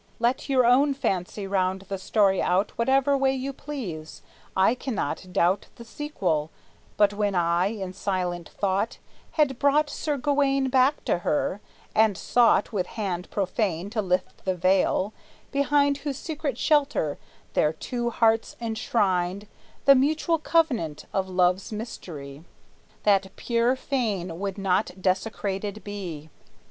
Let 0.17 0.49
your 0.49 0.65
own 0.65 0.95
fancy 0.95 1.45
round 1.45 1.83
the 1.83 1.99
story 1.99 2.41
out 2.41 2.71
Whatever 2.71 3.15
way 3.15 3.35
you 3.35 3.53
please; 3.53 4.23
I 4.57 4.73
cannot 4.73 5.31
doubt 5.31 5.67
The 5.75 5.85
sequel; 5.85 6.49
but 6.97 7.13
when 7.13 7.35
I, 7.35 7.67
in 7.67 7.93
silent 7.93 8.49
thought, 8.49 8.97
Had 9.33 9.59
brought 9.59 9.91
Sir 9.91 10.17
Gawayne 10.17 10.69
back 10.71 11.05
to 11.05 11.19
her, 11.19 11.61
and 11.93 12.17
sought 12.17 12.73
With 12.73 12.87
hand 12.87 13.29
profane 13.29 13.91
to 13.91 14.01
lift 14.01 14.43
the 14.43 14.55
veil, 14.55 15.13
behind 15.51 15.97
Whose 15.99 16.17
secret 16.17 16.57
shelter 16.57 17.19
their 17.53 17.71
two 17.71 18.09
hearts 18.09 18.55
enshrined 18.59 19.45
The 19.85 19.93
mutual 19.93 20.39
covenant 20.39 21.05
of 21.13 21.29
love's 21.29 21.71
mystery, 21.71 22.43
That 23.03 23.35
pure 23.35 23.75
fane 23.75 24.39
would 24.39 24.57
not 24.57 24.93
desecrated 24.99 25.83
be. 25.83 26.31